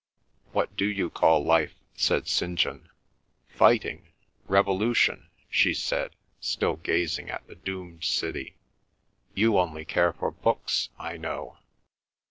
"What 0.51 0.75
do 0.75 0.87
you 0.87 1.11
call 1.11 1.43
life?" 1.45 1.75
said 1.93 2.27
St. 2.27 2.57
John. 2.57 2.89
"Fighting—revolution," 3.49 5.29
she 5.47 5.75
said, 5.75 6.15
still 6.39 6.77
gazing 6.77 7.29
at 7.29 7.45
the 7.45 7.53
doomed 7.53 8.03
city. 8.03 8.55
"You 9.35 9.59
only 9.59 9.85
care 9.85 10.13
for 10.13 10.31
books, 10.31 10.89
I 10.97 11.17
know." 11.17 11.59